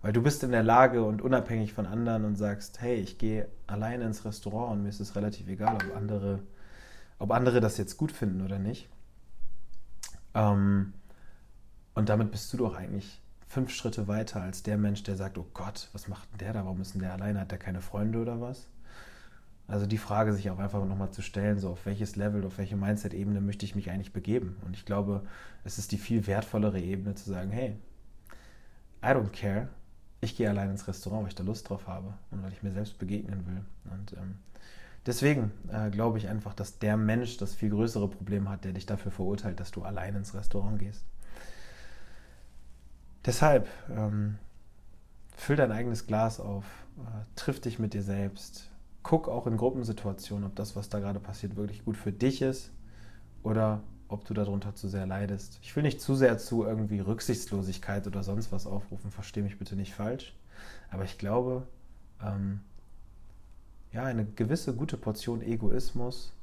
Weil 0.01 0.13
du 0.13 0.21
bist 0.21 0.43
in 0.43 0.51
der 0.51 0.63
Lage 0.63 1.03
und 1.03 1.21
unabhängig 1.21 1.73
von 1.73 1.85
anderen 1.85 2.25
und 2.25 2.35
sagst, 2.35 2.81
hey, 2.81 2.95
ich 2.95 3.17
gehe 3.17 3.47
alleine 3.67 4.05
ins 4.05 4.25
Restaurant 4.25 4.73
und 4.73 4.83
mir 4.83 4.89
ist 4.89 4.99
es 5.01 5.15
relativ 5.15 5.47
egal, 5.47 5.75
ob 5.75 5.95
andere, 5.95 6.41
ob 7.19 7.31
andere 7.31 7.59
das 7.61 7.77
jetzt 7.77 7.97
gut 7.97 8.11
finden 8.11 8.41
oder 8.45 8.59
nicht. 8.59 8.89
Ähm, 10.33 10.93
Und 11.93 12.09
damit 12.09 12.31
bist 12.31 12.51
du 12.53 12.57
doch 12.57 12.75
eigentlich 12.75 13.21
fünf 13.47 13.71
Schritte 13.71 14.07
weiter 14.07 14.41
als 14.41 14.63
der 14.63 14.77
Mensch, 14.77 15.03
der 15.03 15.15
sagt, 15.17 15.37
oh 15.37 15.47
Gott, 15.53 15.89
was 15.93 16.07
macht 16.07 16.31
denn 16.31 16.39
der 16.39 16.53
da? 16.53 16.65
Warum 16.65 16.81
ist 16.81 16.93
denn 16.93 17.01
der 17.01 17.13
alleine? 17.13 17.41
Hat 17.41 17.51
der 17.51 17.59
keine 17.59 17.81
Freunde 17.81 18.19
oder 18.21 18.41
was? 18.41 18.67
Also 19.69 19.85
die 19.85 19.99
Frage 19.99 20.33
sich 20.33 20.49
auch 20.49 20.57
einfach 20.57 20.83
nochmal 20.83 21.11
zu 21.11 21.21
stellen, 21.21 21.59
so 21.59 21.69
auf 21.69 21.85
welches 21.85 22.15
Level, 22.15 22.43
auf 22.43 22.57
welche 22.57 22.75
Mindset-Ebene 22.75 23.39
möchte 23.39 23.65
ich 23.65 23.75
mich 23.75 23.91
eigentlich 23.91 24.13
begeben? 24.13 24.57
Und 24.65 24.75
ich 24.75 24.83
glaube, 24.83 25.21
es 25.63 25.77
ist 25.77 25.91
die 25.91 25.99
viel 25.99 26.25
wertvollere 26.25 26.79
Ebene 26.79 27.13
zu 27.13 27.29
sagen, 27.29 27.51
hey, 27.51 27.75
I 29.03 29.09
don't 29.09 29.29
care, 29.29 29.69
ich 30.21 30.35
gehe 30.35 30.49
allein 30.49 30.71
ins 30.71 30.87
Restaurant, 30.87 31.21
weil 31.21 31.29
ich 31.29 31.35
da 31.35 31.43
Lust 31.43 31.69
drauf 31.69 31.87
habe 31.87 32.15
und 32.31 32.41
weil 32.41 32.51
ich 32.51 32.63
mir 32.63 32.71
selbst 32.71 32.97
begegnen 32.97 33.45
will. 33.45 33.61
Und 33.91 34.13
ähm, 34.13 34.39
deswegen 35.05 35.51
äh, 35.71 35.91
glaube 35.91 36.17
ich 36.17 36.27
einfach, 36.27 36.55
dass 36.55 36.79
der 36.79 36.97
Mensch 36.97 37.37
das 37.37 37.53
viel 37.53 37.69
größere 37.69 38.07
Problem 38.07 38.49
hat, 38.49 38.65
der 38.65 38.73
dich 38.73 38.87
dafür 38.87 39.11
verurteilt, 39.11 39.59
dass 39.59 39.69
du 39.69 39.83
allein 39.83 40.15
ins 40.15 40.33
Restaurant 40.33 40.79
gehst. 40.79 41.05
Deshalb 43.23 43.67
ähm, 43.91 44.39
füll 45.35 45.57
dein 45.57 45.71
eigenes 45.71 46.07
Glas 46.07 46.39
auf, 46.39 46.65
äh, 46.97 47.25
triff 47.35 47.61
dich 47.61 47.77
mit 47.77 47.93
dir 47.93 48.01
selbst, 48.01 48.68
guck 49.03 49.27
auch 49.27 49.47
in 49.47 49.57
Gruppensituationen, 49.57 50.45
ob 50.45 50.55
das, 50.55 50.75
was 50.75 50.89
da 50.89 50.99
gerade 50.99 51.19
passiert, 51.19 51.55
wirklich 51.55 51.85
gut 51.85 51.97
für 51.97 52.11
dich 52.11 52.41
ist 52.41 52.71
oder 53.43 53.81
ob 54.07 54.25
du 54.25 54.33
darunter 54.33 54.75
zu 54.75 54.87
sehr 54.87 55.05
leidest. 55.05 55.59
Ich 55.61 55.75
will 55.75 55.83
nicht 55.83 56.01
zu 56.01 56.15
sehr 56.15 56.37
zu 56.37 56.65
irgendwie 56.65 56.99
Rücksichtslosigkeit 56.99 58.07
oder 58.07 58.23
sonst 58.23 58.51
was 58.51 58.65
aufrufen, 58.65 59.11
verstehe 59.11 59.43
mich 59.43 59.59
bitte 59.59 59.75
nicht 59.75 59.93
falsch. 59.93 60.35
Aber 60.89 61.03
ich 61.03 61.17
glaube, 61.17 61.67
ähm, 62.21 62.61
ja, 63.91 64.03
eine 64.03 64.25
gewisse 64.25 64.73
gute 64.73 64.97
Portion 64.97 65.41
Egoismus 65.41 66.33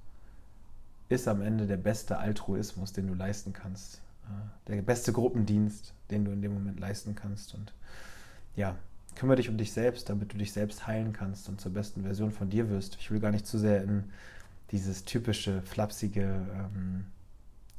ist 1.08 1.28
am 1.28 1.40
Ende 1.40 1.66
der 1.66 1.76
beste 1.76 2.18
Altruismus, 2.18 2.92
den 2.92 3.08
du 3.08 3.14
leisten 3.14 3.52
kannst. 3.52 4.00
Äh, 4.24 4.72
der 4.72 4.82
beste 4.82 5.12
Gruppendienst, 5.12 5.92
den 6.10 6.24
du 6.24 6.32
in 6.32 6.42
dem 6.42 6.54
Moment 6.54 6.80
leisten 6.80 7.14
kannst. 7.14 7.54
Und 7.54 7.72
ja, 8.56 8.76
kümmere 9.16 9.36
dich 9.36 9.48
um 9.48 9.56
dich 9.56 9.72
selbst, 9.72 10.08
damit 10.08 10.32
du 10.32 10.38
dich 10.38 10.52
selbst 10.52 10.86
heilen 10.86 11.12
kannst 11.12 11.48
und 11.48 11.60
zur 11.60 11.72
besten 11.72 12.02
Version 12.02 12.30
von 12.30 12.50
dir 12.50 12.70
wirst. 12.70 12.96
Ich 13.00 13.10
will 13.10 13.18
gar 13.18 13.32
nicht 13.32 13.46
zu 13.46 13.58
sehr 13.58 13.82
in 13.82 14.04
dieses 14.70 15.04
typische, 15.04 15.62
flapsige 15.62 16.22
ähm, 16.22 17.06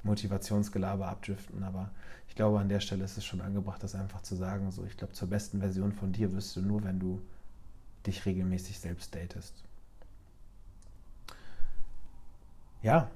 Motivationsgelaber 0.03 1.07
abdriften, 1.07 1.63
aber 1.63 1.91
ich 2.27 2.35
glaube, 2.35 2.59
an 2.59 2.69
der 2.69 2.79
Stelle 2.79 3.03
ist 3.03 3.17
es 3.17 3.25
schon 3.25 3.41
angebracht, 3.41 3.81
das 3.83 3.95
einfach 3.95 4.21
zu 4.21 4.35
sagen. 4.35 4.71
So, 4.71 4.83
ich 4.85 4.97
glaube, 4.97 5.13
zur 5.13 5.29
besten 5.29 5.59
Version 5.59 5.91
von 5.91 6.11
dir 6.11 6.33
wirst 6.33 6.55
du 6.55 6.61
nur, 6.61 6.83
wenn 6.83 6.99
du 6.99 7.21
dich 8.05 8.25
regelmäßig 8.25 8.79
selbst 8.79 9.13
datest. 9.13 9.63
Ja, 12.81 13.09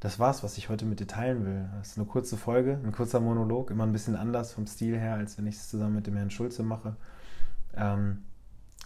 das 0.00 0.18
war's, 0.18 0.42
was 0.42 0.58
ich 0.58 0.68
heute 0.68 0.84
mit 0.84 1.00
dir 1.00 1.06
teilen 1.06 1.44
will. 1.44 1.68
Das 1.78 1.88
ist 1.88 1.98
eine 1.98 2.06
kurze 2.06 2.36
Folge, 2.36 2.78
ein 2.84 2.92
kurzer 2.92 3.20
Monolog, 3.20 3.70
immer 3.70 3.84
ein 3.84 3.92
bisschen 3.92 4.14
anders 4.16 4.52
vom 4.52 4.66
Stil 4.66 4.96
her, 4.96 5.14
als 5.14 5.38
wenn 5.38 5.46
ich 5.46 5.56
es 5.56 5.68
zusammen 5.68 5.96
mit 5.96 6.06
dem 6.06 6.16
Herrn 6.16 6.30
Schulze 6.30 6.62
mache. 6.62 6.96
Ähm, 7.76 8.18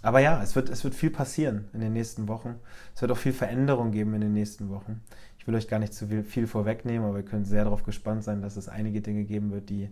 aber 0.03 0.19
ja, 0.19 0.43
es 0.43 0.57
wird, 0.57 0.69
es 0.69 0.83
wird 0.85 0.95
viel 0.95 1.11
passieren 1.11 1.69
in 1.73 1.81
den 1.81 1.93
nächsten 1.93 2.29
Wochen. 2.29 2.57
Es 2.95 3.03
wird 3.03 3.13
auch 3.13 3.17
viel 3.17 3.33
Veränderung 3.33 3.93
geben 3.93 4.15
in 4.15 4.21
den 4.21 4.33
nächsten 4.33 4.69
Wochen. 4.69 5.01
Ich 5.39 5.47
will 5.47 5.55
euch 5.55 5.69
gar 5.69 5.79
nicht 5.79 5.95
zu 5.95 6.09
viel, 6.09 6.25
viel 6.25 6.47
vorwegnehmen, 6.47 7.07
aber 7.07 7.19
ihr 7.19 7.25
könnt 7.25 7.47
sehr 7.47 7.65
darauf 7.65 7.85
gespannt 7.85 8.25
sein, 8.25 8.43
dass 8.43 8.57
es 8.57 8.69
einige 8.69 9.01
Dinge 9.01 9.25
geben 9.25 9.53
wird, 9.53 9.71
die 9.71 9.91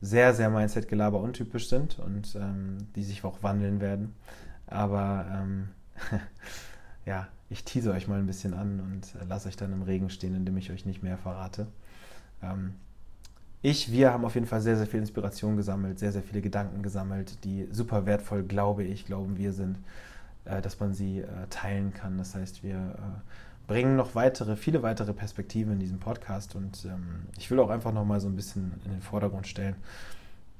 sehr, 0.00 0.34
sehr 0.34 0.50
Mindset-Gelaber 0.50 1.20
untypisch 1.20 1.68
sind 1.68 1.98
und 1.98 2.34
ähm, 2.36 2.78
die 2.94 3.02
sich 3.02 3.24
auch 3.24 3.42
wandeln 3.42 3.80
werden. 3.80 4.14
Aber 4.66 5.26
ähm, 5.30 5.68
ja, 7.06 7.28
ich 7.50 7.64
tease 7.64 7.92
euch 7.92 8.08
mal 8.08 8.18
ein 8.18 8.26
bisschen 8.26 8.54
an 8.54 8.80
und 8.80 9.14
äh, 9.20 9.24
lasse 9.26 9.48
euch 9.48 9.56
dann 9.56 9.72
im 9.72 9.82
Regen 9.82 10.10
stehen, 10.10 10.34
indem 10.34 10.56
ich 10.56 10.70
euch 10.70 10.84
nicht 10.86 11.02
mehr 11.02 11.18
verrate. 11.18 11.66
Ähm, 12.42 12.74
ich, 13.62 13.90
wir 13.90 14.12
haben 14.12 14.24
auf 14.24 14.34
jeden 14.34 14.46
Fall 14.46 14.60
sehr, 14.60 14.76
sehr 14.76 14.86
viel 14.86 15.00
Inspiration 15.00 15.56
gesammelt, 15.56 15.98
sehr, 15.98 16.12
sehr 16.12 16.22
viele 16.22 16.40
Gedanken 16.40 16.82
gesammelt, 16.82 17.42
die 17.44 17.66
super 17.72 18.06
wertvoll, 18.06 18.44
glaube 18.44 18.84
ich, 18.84 19.04
glauben 19.04 19.36
wir 19.36 19.52
sind, 19.52 19.78
äh, 20.44 20.62
dass 20.62 20.78
man 20.78 20.92
sie 20.92 21.20
äh, 21.20 21.26
teilen 21.50 21.92
kann. 21.92 22.18
Das 22.18 22.34
heißt, 22.34 22.62
wir 22.62 22.76
äh, 22.76 23.66
bringen 23.66 23.96
noch 23.96 24.14
weitere, 24.14 24.56
viele 24.56 24.82
weitere 24.82 25.12
Perspektiven 25.12 25.72
in 25.72 25.80
diesem 25.80 25.98
Podcast 25.98 26.54
und 26.54 26.84
ähm, 26.84 27.26
ich 27.36 27.50
will 27.50 27.58
auch 27.60 27.70
einfach 27.70 27.92
nochmal 27.92 28.20
so 28.20 28.28
ein 28.28 28.36
bisschen 28.36 28.72
in 28.84 28.92
den 28.92 29.02
Vordergrund 29.02 29.46
stellen. 29.46 29.76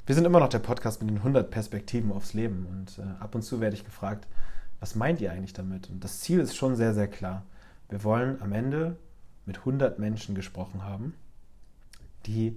Wir 0.06 0.14
sind 0.14 0.24
immer 0.24 0.40
noch 0.40 0.48
der 0.48 0.58
Podcast 0.58 1.02
mit 1.02 1.10
den 1.10 1.18
100 1.18 1.50
Perspektiven 1.50 2.12
aufs 2.12 2.34
Leben 2.34 2.66
und 2.70 2.98
äh, 2.98 3.22
ab 3.22 3.34
und 3.34 3.42
zu 3.42 3.60
werde 3.60 3.76
ich 3.76 3.84
gefragt, 3.84 4.26
was 4.80 4.94
meint 4.94 5.20
ihr 5.20 5.32
eigentlich 5.32 5.52
damit? 5.52 5.90
Und 5.90 6.04
das 6.04 6.20
Ziel 6.20 6.40
ist 6.40 6.56
schon 6.56 6.76
sehr, 6.76 6.94
sehr 6.94 7.08
klar. 7.08 7.44
Wir 7.88 8.04
wollen 8.04 8.40
am 8.42 8.52
Ende 8.52 8.96
mit 9.46 9.58
100 9.58 9.98
Menschen 9.98 10.34
gesprochen 10.34 10.84
haben, 10.84 11.14
die 12.26 12.56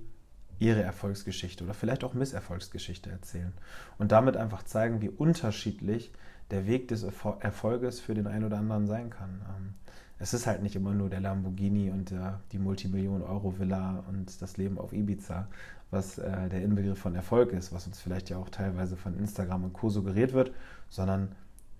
ihre 0.60 0.84
Erfolgsgeschichte 0.84 1.64
oder 1.64 1.74
vielleicht 1.74 2.04
auch 2.04 2.14
Misserfolgsgeschichte 2.14 3.10
erzählen 3.10 3.54
und 3.98 4.12
damit 4.12 4.38
einfach 4.38 4.64
zeigen, 4.64 5.02
wie 5.02 5.10
unterschiedlich 5.10 6.12
der 6.52 6.68
Weg 6.68 6.90
des 6.90 7.04
Erfolges 7.04 8.00
für 8.00 8.14
den 8.14 8.28
einen 8.28 8.46
oder 8.46 8.58
anderen 8.58 8.86
sein 8.86 9.10
kann. 9.10 9.42
Ähm, 9.48 9.74
es 10.20 10.36
ist 10.36 10.46
halt 10.46 10.62
nicht 10.62 10.76
immer 10.76 10.94
nur 10.94 11.10
der 11.10 11.20
Lamborghini 11.20 11.90
und 11.90 12.12
der, 12.12 12.42
die 12.52 12.60
Multimillionen-Euro-Villa 12.60 14.04
und 14.08 14.40
das 14.40 14.58
Leben 14.58 14.78
auf 14.78 14.94
Ibiza, 14.94 15.48
was 15.90 16.20
äh, 16.20 16.50
der 16.50 16.62
Inbegriff 16.62 17.00
von 17.00 17.16
Erfolg 17.16 17.54
ist, 17.54 17.74
was 17.74 17.88
uns 17.88 18.00
vielleicht 18.00 18.30
ja 18.30 18.38
auch 18.38 18.50
teilweise 18.50 18.98
von 18.98 19.18
Instagram 19.18 19.64
und 19.64 19.74
Co. 19.74 19.90
suggeriert 19.90 20.34
wird, 20.34 20.52
sondern 20.90 21.30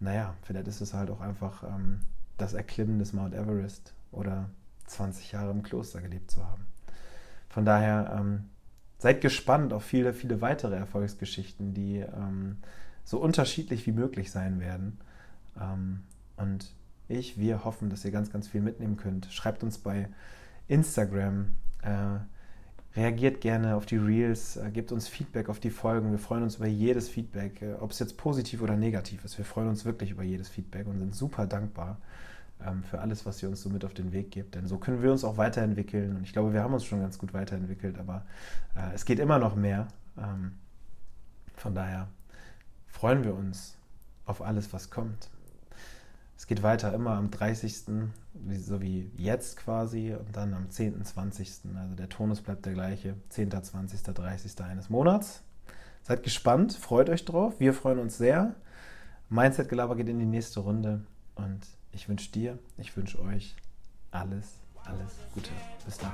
naja, 0.02 0.34
vielleicht 0.42 0.68
ist 0.68 0.82
es 0.82 0.94
halt 0.94 1.10
auch 1.10 1.22
einfach 1.22 1.64
ähm, 1.64 2.02
das 2.38 2.54
Erklimmen 2.54 3.00
des 3.00 3.14
Mount 3.14 3.34
Everest 3.34 3.94
oder 4.12 4.50
20 4.88 5.32
Jahre 5.32 5.52
im 5.52 5.64
Kloster 5.64 6.02
gelebt 6.02 6.32
zu 6.32 6.46
haben. 6.46 6.66
Von 7.50 7.66
daher 7.66 8.18
ähm, 8.20 8.50
seid 8.98 9.22
gespannt 9.22 9.74
auf 9.74 9.84
viele, 9.84 10.14
viele 10.14 10.42
weitere 10.42 10.76
Erfolgsgeschichten, 10.76 11.74
die 11.74 11.98
ähm, 11.98 12.58
so 13.04 13.20
unterschiedlich 13.20 13.86
wie 13.86 13.92
möglich 13.92 14.32
sein 14.32 14.60
werden. 14.60 15.00
Ähm, 15.60 16.02
und 16.36 16.74
ich, 17.08 17.38
wir 17.38 17.64
hoffen, 17.64 17.90
dass 17.90 18.04
ihr 18.04 18.12
ganz, 18.12 18.32
ganz 18.32 18.48
viel 18.48 18.62
mitnehmen 18.62 18.98
könnt. 18.98 19.28
Schreibt 19.32 19.64
uns 19.64 19.78
bei 19.78 20.10
Instagram. 20.68 21.52
Äh, 21.84 22.20
Reagiert 22.96 23.40
gerne 23.40 23.76
auf 23.76 23.86
die 23.86 23.96
Reels, 23.96 24.58
äh, 24.58 24.70
gebt 24.70 24.92
uns 24.92 25.08
Feedback 25.08 25.48
auf 25.48 25.60
die 25.60 25.70
Folgen. 25.70 26.12
Wir 26.12 26.20
freuen 26.20 26.44
uns 26.44 26.58
über 26.58 26.68
jedes 26.68 27.08
Feedback, 27.08 27.62
äh, 27.62 27.74
ob 27.80 27.92
es 27.92 28.00
jetzt 28.00 28.18
positiv 28.18 28.62
oder 28.62 28.76
negativ 28.76 29.24
ist. 29.24 29.38
Wir 29.38 29.46
freuen 29.46 29.70
uns 29.70 29.86
wirklich 29.86 30.12
über 30.12 30.24
jedes 30.24 30.50
Feedback 30.50 30.88
und 30.88 31.00
sind 31.00 31.16
super 31.16 31.46
dankbar 31.46 31.98
ähm, 32.66 32.84
für 32.84 33.00
alles, 33.00 33.26
was 33.26 33.42
ihr 33.42 33.50
uns 33.50 33.62
so 33.62 33.70
mit 33.70 33.86
auf 33.86 33.94
den 33.94 34.12
Weg 34.12 34.32
gebt. 34.32 34.56
Denn 34.56 34.68
so 34.68 34.78
können 34.78 35.02
wir 35.02 35.12
uns 35.12 35.24
auch 35.24 35.38
weiterentwickeln. 35.38 36.18
Und 36.18 36.24
ich 36.24 36.34
glaube, 36.34 36.52
wir 36.54 36.64
haben 36.64 36.74
uns 36.74 36.84
schon 36.84 37.00
ganz 37.00 37.18
gut 37.18 37.34
weiterentwickelt, 37.34 37.98
aber 37.98 38.26
äh, 38.76 38.94
es 38.94 39.06
geht 39.06 39.20
immer 39.20 39.40
noch 39.40 39.56
mehr. 39.56 39.88
Ähm, 40.18 40.54
von 41.56 41.74
daher 41.74 42.10
freuen 42.88 43.24
wir 43.24 43.34
uns 43.34 43.78
auf 44.26 44.42
alles, 44.42 44.74
was 44.74 44.90
kommt. 44.90 45.30
Es 46.42 46.48
geht 46.48 46.64
weiter 46.64 46.92
immer 46.92 47.12
am 47.12 47.30
30., 47.30 47.84
so 48.58 48.82
wie 48.82 49.12
jetzt 49.16 49.58
quasi, 49.58 50.16
und 50.16 50.36
dann 50.36 50.56
am 50.56 50.72
10., 50.72 51.06
20. 51.06 51.52
Also 51.76 51.94
der 51.94 52.10
Tonus 52.10 52.42
bleibt 52.42 52.66
der 52.66 52.74
gleiche, 52.74 53.14
10., 53.30 53.52
20., 53.52 54.02
30. 54.02 54.60
eines 54.62 54.90
Monats. 54.90 55.44
Seid 56.02 56.24
gespannt, 56.24 56.74
freut 56.74 57.12
euch 57.12 57.26
drauf. 57.26 57.60
Wir 57.60 57.76
freuen 57.76 58.00
uns 58.00 58.18
sehr. 58.18 58.56
Mindset-Gelaber 59.30 59.96
geht 59.96 60.10
in 60.10 60.18
die 60.18 60.26
nächste 60.26 60.62
Runde 60.62 61.06
und 61.36 61.60
ich 61.92 62.10
wünsche 62.10 62.32
dir, 62.32 62.58
ich 62.80 62.98
wünsche 62.98 63.22
euch 63.22 63.56
alles, 64.10 64.48
alles 64.84 65.18
Gute. 65.36 65.52
Bis 65.86 66.00
dann. 66.00 66.12